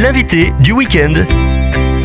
l'invité 0.00 0.52
du 0.60 0.72
week-end. 0.72 1.12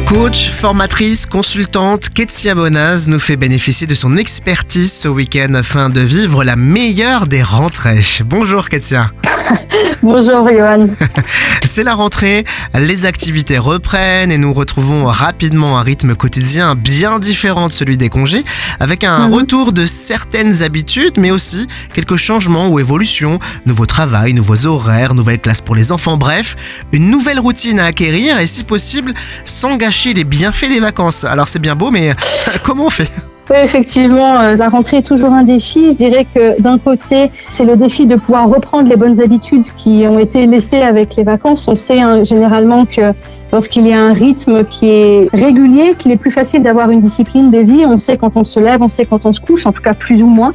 Coach, 0.07 0.49
formatrice, 0.49 1.25
consultante, 1.25 2.09
Ketsia 2.09 2.55
Bonaz 2.55 3.07
nous 3.07 3.19
fait 3.19 3.37
bénéficier 3.37 3.87
de 3.87 3.95
son 3.95 4.17
expertise 4.17 4.91
ce 4.91 5.07
week-end 5.07 5.53
afin 5.53 5.89
de 5.89 6.01
vivre 6.01 6.43
la 6.43 6.55
meilleure 6.55 7.27
des 7.27 7.43
rentrées. 7.43 8.03
Bonjour 8.25 8.69
Ketsia. 8.69 9.11
Bonjour 10.03 10.49
Johan. 10.49 10.87
C'est 11.63 11.83
la 11.83 11.95
rentrée, 11.95 12.43
les 12.73 13.05
activités 13.05 13.57
reprennent 13.57 14.31
et 14.31 14.37
nous 14.37 14.53
retrouvons 14.53 15.05
rapidement 15.05 15.77
un 15.77 15.81
rythme 15.81 16.15
quotidien 16.15 16.75
bien 16.75 17.19
différent 17.19 17.67
de 17.67 17.73
celui 17.73 17.97
des 17.97 18.09
congés, 18.09 18.43
avec 18.79 19.03
un 19.03 19.27
Mhm. 19.27 19.33
retour 19.33 19.71
de 19.73 19.85
certaines 19.85 20.63
habitudes, 20.63 21.17
mais 21.17 21.31
aussi 21.31 21.67
quelques 21.93 22.15
changements 22.15 22.69
ou 22.69 22.79
évolutions, 22.79 23.39
nouveau 23.65 23.85
travail, 23.85 24.33
nouveaux 24.33 24.65
horaires, 24.65 25.13
nouvelles 25.13 25.41
classes 25.41 25.61
pour 25.61 25.75
les 25.75 25.91
enfants, 25.91 26.17
bref, 26.17 26.55
une 26.91 27.09
nouvelle 27.09 27.39
routine 27.39 27.79
à 27.79 27.85
acquérir 27.85 28.39
et 28.39 28.47
si 28.47 28.63
possible, 28.63 29.13
sans 29.45 29.75
gâcher 29.77 30.13
les 30.13 30.23
bienfaits 30.23 30.69
des 30.69 30.79
vacances. 30.79 31.23
Alors 31.23 31.47
c'est 31.47 31.59
bien 31.59 31.75
beau, 31.75 31.91
mais 31.91 32.15
comment 32.63 32.85
on 32.87 32.89
fait? 32.89 33.09
Oui, 33.49 33.55
effectivement, 33.63 34.41
euh, 34.41 34.55
la 34.57 34.67
rentrée 34.67 34.97
est 34.97 35.05
toujours 35.05 35.31
un 35.31 35.43
défi. 35.43 35.91
Je 35.91 35.95
dirais 35.95 36.25
que 36.25 36.61
d'un 36.61 36.77
côté, 36.77 37.31
c'est 37.49 37.63
le 37.63 37.77
défi 37.77 38.05
de 38.05 38.17
pouvoir 38.17 38.49
reprendre 38.49 38.89
les 38.89 38.97
bonnes 38.97 39.21
habitudes 39.21 39.67
qui 39.77 40.05
ont 40.05 40.19
été 40.19 40.45
laissées 40.45 40.81
avec 40.81 41.15
les 41.15 41.23
vacances. 41.23 41.65
On 41.69 41.77
sait 41.77 42.01
hein, 42.01 42.23
généralement 42.23 42.85
que 42.85 43.13
lorsqu'il 43.53 43.87
y 43.87 43.93
a 43.93 44.01
un 44.01 44.11
rythme 44.11 44.65
qui 44.65 44.89
est 44.89 45.29
régulier, 45.33 45.95
qu'il 45.97 46.11
est 46.11 46.17
plus 46.17 46.31
facile 46.31 46.61
d'avoir 46.61 46.89
une 46.89 46.99
discipline 46.99 47.49
de 47.49 47.59
vie. 47.59 47.85
On 47.85 47.99
sait 47.99 48.17
quand 48.17 48.35
on 48.35 48.43
se 48.43 48.59
lève, 48.59 48.81
on 48.81 48.89
sait 48.89 49.05
quand 49.05 49.25
on 49.25 49.31
se 49.31 49.39
couche, 49.39 49.65
en 49.65 49.71
tout 49.71 49.81
cas 49.81 49.93
plus 49.93 50.21
ou 50.21 50.27
moins. 50.27 50.53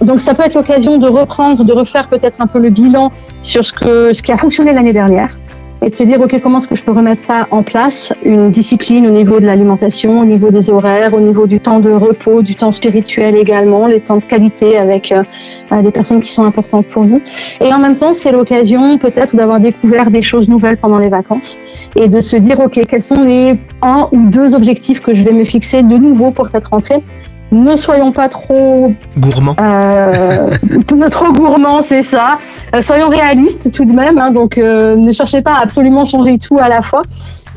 Donc 0.00 0.22
ça 0.22 0.32
peut 0.32 0.44
être 0.44 0.54
l'occasion 0.54 0.96
de 0.96 1.08
reprendre, 1.08 1.62
de 1.62 1.72
refaire 1.74 2.08
peut-être 2.08 2.36
un 2.40 2.46
peu 2.46 2.58
le 2.58 2.70
bilan 2.70 3.12
sur 3.42 3.66
ce, 3.66 3.74
que, 3.74 4.14
ce 4.14 4.22
qui 4.22 4.32
a 4.32 4.38
fonctionné 4.38 4.72
l'année 4.72 4.94
dernière 4.94 5.36
et 5.82 5.90
de 5.90 5.94
se 5.94 6.02
dire, 6.02 6.20
OK, 6.20 6.38
comment 6.42 6.58
est-ce 6.58 6.68
que 6.68 6.74
je 6.74 6.84
peux 6.84 6.92
remettre 6.92 7.22
ça 7.22 7.48
en 7.50 7.62
place? 7.62 8.12
Une 8.24 8.50
discipline 8.50 9.06
au 9.06 9.10
niveau 9.10 9.40
de 9.40 9.46
l'alimentation, 9.46 10.20
au 10.20 10.24
niveau 10.24 10.50
des 10.50 10.70
horaires, 10.70 11.14
au 11.14 11.20
niveau 11.20 11.46
du 11.46 11.60
temps 11.60 11.80
de 11.80 11.90
repos, 11.90 12.42
du 12.42 12.54
temps 12.54 12.72
spirituel 12.72 13.36
également, 13.36 13.86
les 13.86 14.00
temps 14.00 14.18
de 14.18 14.24
qualité 14.24 14.76
avec 14.76 15.12
euh, 15.12 15.22
les 15.82 15.90
personnes 15.90 16.20
qui 16.20 16.30
sont 16.30 16.44
importantes 16.44 16.86
pour 16.86 17.04
nous. 17.04 17.20
Et 17.60 17.72
en 17.72 17.78
même 17.78 17.96
temps, 17.96 18.14
c'est 18.14 18.32
l'occasion 18.32 18.98
peut-être 18.98 19.34
d'avoir 19.34 19.60
découvert 19.60 20.10
des 20.10 20.22
choses 20.22 20.48
nouvelles 20.48 20.76
pendant 20.76 20.98
les 20.98 21.08
vacances 21.08 21.58
et 21.96 22.08
de 22.08 22.20
se 22.20 22.36
dire, 22.36 22.60
OK, 22.60 22.80
quels 22.86 23.02
sont 23.02 23.22
les 23.22 23.58
un 23.82 24.08
ou 24.12 24.28
deux 24.28 24.54
objectifs 24.54 25.00
que 25.00 25.14
je 25.14 25.24
vais 25.24 25.32
me 25.32 25.44
fixer 25.44 25.82
de 25.82 25.96
nouveau 25.96 26.30
pour 26.30 26.48
cette 26.48 26.66
rentrée? 26.66 27.02
Ne 27.52 27.74
soyons 27.74 28.12
pas 28.12 28.28
trop 28.28 28.92
Gourmand. 29.18 29.56
euh, 29.60 30.50
ne 30.94 31.08
trop 31.10 31.32
gourmand, 31.32 31.82
c'est 31.82 32.02
ça. 32.02 32.38
Euh, 32.74 32.82
soyons 32.82 33.08
réalistes 33.08 33.70
tout 33.72 33.84
de 33.84 33.92
même. 33.92 34.18
hein, 34.18 34.30
donc, 34.30 34.58
euh, 34.58 34.96
ne 34.96 35.12
cherchez 35.12 35.42
pas 35.42 35.54
à 35.54 35.62
absolument 35.62 36.04
changer 36.04 36.38
tout 36.38 36.58
à 36.58 36.68
la 36.68 36.82
fois, 36.82 37.02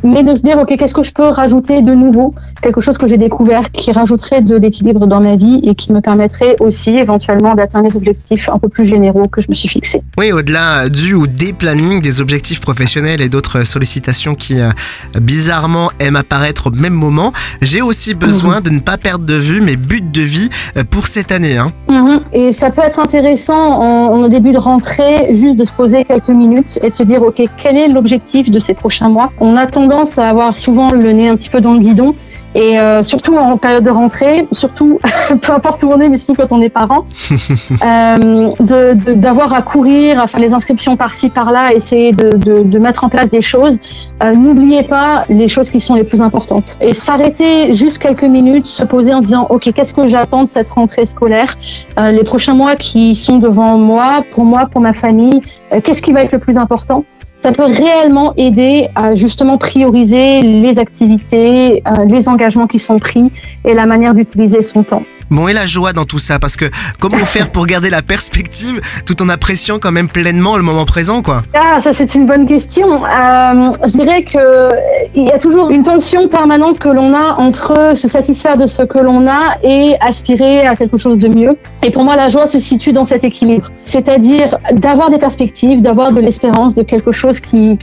mais 0.03 0.23
de 0.23 0.35
se 0.35 0.41
dire 0.41 0.57
ok, 0.57 0.75
qu'est-ce 0.77 0.93
que 0.93 1.03
je 1.03 1.13
peux 1.13 1.27
rajouter 1.27 1.81
de 1.81 1.93
nouveau, 1.93 2.33
quelque 2.61 2.81
chose 2.81 2.97
que 2.97 3.07
j'ai 3.07 3.17
découvert 3.17 3.71
qui 3.71 3.91
rajouterait 3.91 4.41
de 4.41 4.55
l'équilibre 4.55 5.07
dans 5.07 5.21
ma 5.21 5.35
vie 5.35 5.61
et 5.63 5.75
qui 5.75 5.93
me 5.93 6.01
permettrait 6.01 6.55
aussi 6.59 6.95
éventuellement 6.97 7.55
d'atteindre 7.55 7.87
les 7.89 7.95
objectifs 7.95 8.49
un 8.49 8.59
peu 8.59 8.69
plus 8.69 8.85
généraux 8.85 9.27
que 9.27 9.41
je 9.41 9.47
me 9.49 9.53
suis 9.53 9.69
fixés. 9.69 10.03
Oui, 10.17 10.31
au-delà 10.31 10.89
du 10.89 11.13
ou 11.13 11.27
des 11.27 11.53
plannings, 11.53 12.01
des 12.01 12.21
objectifs 12.21 12.59
professionnels 12.59 13.21
et 13.21 13.29
d'autres 13.29 13.65
sollicitations 13.65 14.35
qui 14.35 14.59
euh, 14.59 14.69
bizarrement 15.21 15.89
aiment 15.99 16.15
apparaître 16.15 16.67
au 16.67 16.71
même 16.71 16.93
moment, 16.93 17.31
j'ai 17.61 17.81
aussi 17.81 18.13
besoin 18.13 18.61
de 18.61 18.69
ne 18.69 18.79
pas 18.79 18.97
perdre 18.97 19.25
de 19.25 19.35
vue 19.35 19.61
mes 19.61 19.77
buts 19.77 20.01
de 20.01 20.21
vie 20.21 20.49
pour 20.89 21.07
cette 21.07 21.31
année. 21.31 21.57
Hein. 21.57 21.71
Mhm. 21.87 22.21
Et 22.33 22.51
ça 22.51 22.69
peut 22.71 22.81
être 22.81 22.99
intéressant 22.99 23.53
en, 23.53 24.27
début 24.27 24.53
de 24.53 24.57
rentrée, 24.57 25.02
juste 25.31 25.55
de 25.57 25.65
se 25.65 25.71
poser 25.71 26.03
quelques 26.05 26.29
minutes 26.29 26.79
et 26.83 26.89
de 26.89 26.93
se 26.93 27.03
dire, 27.03 27.21
OK, 27.23 27.41
quel 27.61 27.77
est 27.77 27.87
l'objectif 27.87 28.49
de 28.51 28.59
ces 28.59 28.73
prochains 28.73 29.09
mois? 29.09 29.31
On 29.39 29.55
a 29.55 29.65
tendance 29.67 30.17
à 30.17 30.29
avoir 30.29 30.55
souvent 30.57 30.89
le 30.91 31.11
nez 31.11 31.27
un 31.29 31.35
petit 31.35 31.49
peu 31.49 31.61
dans 31.61 31.73
le 31.73 31.79
guidon. 31.79 32.15
Et 32.55 32.77
euh, 32.79 33.01
surtout 33.01 33.35
en 33.35 33.57
période 33.57 33.83
de 33.83 33.89
rentrée, 33.89 34.45
surtout 34.51 34.99
peu 35.41 35.51
importe 35.53 35.81
où 35.81 35.87
on 35.91 35.99
est, 35.99 36.07
mais 36.07 36.17
surtout 36.17 36.39
quand 36.39 36.51
on 36.55 36.61
est 36.61 36.69
parent, 36.69 37.05
euh, 37.31 38.17
de- 38.59 38.93
de- 38.93 39.13
d'avoir 39.15 39.53
à 39.55 39.63
courir, 39.63 40.19
à 40.19 40.27
faire 40.27 40.39
les 40.39 40.53
inscriptions 40.53 40.95
par-ci 40.95 41.29
par-là, 41.29 41.73
essayer 41.73 42.11
de, 42.11 42.77
mettre 42.77 43.03
en 43.05 43.09
place 43.09 43.31
des 43.31 43.41
choses. 43.41 43.79
Euh, 44.21 44.35
N'oubliez 44.35 44.83
pas 44.83 45.23
les 45.29 45.47
choses 45.47 45.71
qui 45.71 45.79
sont 45.79 45.95
les 45.95 46.03
plus 46.03 46.21
importantes 46.21 46.77
et 46.79 46.93
s'arrêter 46.93 47.73
juste 47.75 47.97
quelques 47.97 48.21
minutes, 48.23 48.67
se 48.67 48.83
poser 48.83 49.13
en 49.15 49.21
disant 49.21 49.47
ok 49.49 49.71
qu'est-ce 49.73 49.95
que 49.95 50.05
j'attends 50.07 50.43
de 50.43 50.49
cette 50.51 50.69
rentrée 50.69 51.07
scolaire, 51.07 51.55
les 51.97 52.23
prochains 52.23 52.53
mois 52.53 52.75
qui 52.75 53.15
sont 53.15 53.37
devant 53.39 53.77
moi, 53.79 54.23
pour 54.31 54.45
moi, 54.45 54.67
pour 54.71 54.81
ma 54.81 54.92
famille, 54.93 55.41
euh, 55.71 55.81
qu'est-ce 55.81 56.01
qui 56.01 56.13
va 56.13 56.23
être 56.23 56.31
le 56.31 56.39
plus 56.39 56.57
important? 56.57 57.05
Ça 57.43 57.51
peut 57.51 57.65
réellement 57.65 58.33
aider 58.37 58.87
à 58.95 59.15
justement 59.15 59.57
prioriser 59.57 60.39
les 60.39 60.79
activités, 60.79 61.83
euh, 61.85 62.05
les 62.07 62.29
engagements 62.29 62.67
qui 62.67 62.79
sont 62.79 62.99
pris 62.99 63.33
et 63.65 63.73
la 63.73 63.85
manière 63.85 64.13
d'utiliser 64.13 64.61
son 64.61 64.83
temps. 64.83 65.03
Bon, 65.33 65.47
et 65.47 65.53
la 65.53 65.65
joie 65.65 65.93
dans 65.93 66.05
tout 66.05 66.19
ça, 66.19 66.37
parce 66.37 66.55
que 66.55 66.65
comment 66.99 67.17
faire 67.25 67.51
pour 67.51 67.65
garder 67.65 67.89
la 67.89 68.01
perspective 68.03 68.79
tout 69.05 69.21
en 69.23 69.29
appréciant 69.29 69.79
quand 69.79 69.91
même 69.91 70.07
pleinement 70.07 70.57
le 70.57 70.63
moment 70.63 70.85
présent, 70.85 71.23
quoi? 71.23 71.41
Ah, 71.53 71.81
ça 71.81 71.91
c'est 71.91 72.13
une 72.13 72.27
bonne 72.27 72.45
question. 72.45 73.03
Euh, 73.03 73.71
je 73.87 73.93
dirais 73.93 74.23
que 74.25 74.37
euh, 74.37 74.69
il 75.15 75.23
y 75.23 75.31
a 75.31 75.39
toujours 75.39 75.71
une 75.71 75.81
tension 75.81 76.27
permanente 76.27 76.77
que 76.77 76.89
l'on 76.89 77.15
a 77.15 77.35
entre 77.39 77.93
se 77.95 78.07
satisfaire 78.07 78.57
de 78.57 78.67
ce 78.67 78.83
que 78.83 78.99
l'on 78.99 79.27
a 79.27 79.57
et 79.63 79.95
aspirer 80.01 80.67
à 80.67 80.75
quelque 80.75 80.97
chose 80.97 81.17
de 81.17 81.29
mieux. 81.29 81.57
Et 81.81 81.89
pour 81.89 82.03
moi, 82.03 82.15
la 82.15 82.29
joie 82.29 82.45
se 82.45 82.59
situe 82.59 82.93
dans 82.93 83.05
cet 83.05 83.23
équilibre, 83.23 83.69
c'est-à-dire 83.83 84.59
d'avoir 84.73 85.09
des 85.09 85.19
perspectives, 85.19 85.81
d'avoir 85.81 86.11
de 86.11 86.19
l'espérance 86.19 86.75
de 86.75 86.83
quelque 86.83 87.11
chose 87.11 87.32
qui, 87.41 87.77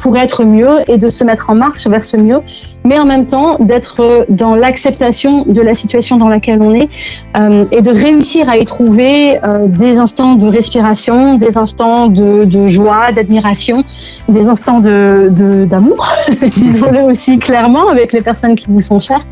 pourrait 0.00 0.24
être 0.24 0.44
mieux 0.44 0.80
et 0.88 0.96
de 0.98 1.08
se 1.10 1.24
mettre 1.24 1.50
en 1.50 1.54
marche 1.54 1.86
vers 1.86 2.04
ce 2.04 2.16
mieux, 2.16 2.40
mais 2.84 2.98
en 2.98 3.04
même 3.04 3.26
temps 3.26 3.56
d'être 3.60 4.26
dans 4.28 4.54
l'acceptation 4.54 5.44
de 5.44 5.60
la 5.60 5.74
situation 5.74 6.16
dans 6.16 6.28
laquelle 6.28 6.60
on 6.62 6.74
est 6.74 6.88
euh, 7.36 7.64
et 7.72 7.82
de 7.82 7.90
réussir 7.90 8.48
à 8.48 8.56
y 8.56 8.64
trouver 8.64 9.38
euh, 9.44 9.66
des 9.66 9.96
instants 9.96 10.34
de 10.34 10.46
respiration, 10.46 11.34
des 11.34 11.58
instants 11.58 12.06
de, 12.08 12.44
de 12.44 12.66
joie, 12.66 13.12
d'admiration, 13.12 13.84
des 14.28 14.46
instants 14.46 14.80
de 14.80 15.28
de- 15.30 15.64
d'amour, 15.64 16.06
disons-le 16.56 17.00
aussi 17.02 17.38
clairement 17.38 17.88
avec 17.88 18.12
les 18.12 18.20
personnes 18.20 18.54
qui 18.54 18.66
vous 18.68 18.80
sont 18.80 19.00
chères, 19.00 19.26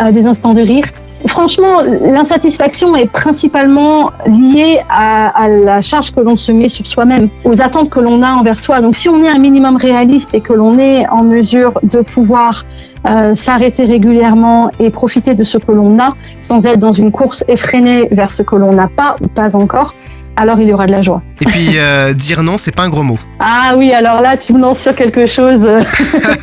euh, 0.00 0.10
des 0.12 0.26
instants 0.26 0.54
de 0.54 0.62
rire. 0.62 0.84
Franchement, 1.26 1.80
l'insatisfaction 1.80 2.94
est 2.94 3.10
principalement 3.10 4.10
liée 4.26 4.80
à, 4.88 5.48
la 5.48 5.80
charge 5.80 6.14
que 6.14 6.20
l'on 6.20 6.36
se 6.36 6.52
met 6.52 6.68
sur 6.68 6.86
soi-même, 6.86 7.28
aux 7.44 7.60
attentes 7.60 7.90
que 7.90 8.00
l'on 8.00 8.22
a 8.22 8.32
envers 8.32 8.60
soi. 8.60 8.80
Donc 8.80 8.94
si 8.94 9.08
on 9.08 9.22
est 9.22 9.28
un 9.28 9.38
minimum 9.38 9.76
réaliste 9.76 10.34
et 10.34 10.40
que 10.40 10.52
l'on 10.52 10.78
est 10.78 11.08
en 11.08 11.24
mesure 11.24 11.72
de 11.82 12.00
pouvoir 12.00 12.64
euh, 13.06 13.34
s'arrêter 13.34 13.84
régulièrement 13.84 14.70
et 14.78 14.90
profiter 14.90 15.34
de 15.34 15.42
ce 15.42 15.58
que 15.58 15.72
l'on 15.72 15.98
a 15.98 16.14
sans 16.38 16.66
être 16.66 16.78
dans 16.78 16.92
une 16.92 17.10
course 17.10 17.44
effrénée 17.48 18.08
vers 18.12 18.30
ce 18.30 18.42
que 18.42 18.54
l'on 18.56 18.72
n'a 18.72 18.88
pas 18.88 19.16
ou 19.22 19.28
pas 19.28 19.56
encore, 19.56 19.94
alors 20.38 20.60
il 20.60 20.68
y 20.68 20.72
aura 20.72 20.86
de 20.86 20.92
la 20.92 21.02
joie. 21.02 21.20
Et 21.40 21.44
puis, 21.44 21.70
euh, 21.76 22.12
dire 22.14 22.42
non, 22.42 22.58
c'est 22.58 22.74
pas 22.74 22.84
un 22.84 22.88
gros 22.88 23.02
mot. 23.02 23.18
Ah 23.40 23.74
oui, 23.76 23.92
alors 23.92 24.20
là, 24.20 24.36
tu 24.36 24.52
me 24.52 24.60
lances 24.60 24.80
sur 24.80 24.94
quelque 24.94 25.26
chose. 25.26 25.64
euh, 25.64 25.80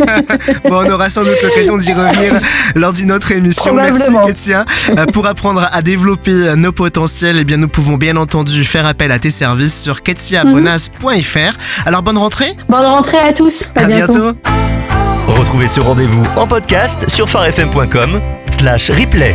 Bon, 0.70 0.84
on 0.86 0.90
aura 0.90 1.10
sans 1.10 1.24
doute 1.24 1.42
l'occasion 1.42 1.78
d'y 1.78 1.94
revenir 1.94 2.40
lors 2.76 2.92
d'une 2.94 3.12
autre 3.12 3.32
émission. 3.32 3.74
Merci. 3.74 4.12
Ketia. 4.26 4.66
Euh, 4.98 5.06
Pour 5.14 5.26
apprendre 5.28 5.68
à 5.72 5.82
développer 5.82 6.56
nos 6.56 6.72
potentiels, 6.72 7.38
eh 7.40 7.44
bien, 7.44 7.58
nous 7.58 7.68
pouvons 7.70 7.96
bien 7.98 8.18
entendu 8.18 8.64
faire 8.66 8.86
appel 8.86 9.12
à 9.12 9.20
tes 9.20 9.32
services 9.32 9.82
sur 9.82 10.04
ketsiabonas.fr. 10.04 11.58
Alors, 11.86 12.04
bonne 12.04 12.18
rentrée. 12.18 12.52
Bonne 12.70 12.86
rentrée 12.86 13.18
à 13.20 13.34
tous. 13.34 13.72
À 13.76 13.86
bientôt. 13.86 14.32
Retrouvez 15.28 15.68
ce 15.68 15.80
rendez-vous 15.80 16.24
en 16.36 16.46
podcast 16.48 17.10
sur 17.10 17.30
farfm.com 17.30 18.22
slash 18.50 18.92
replay. 18.92 19.34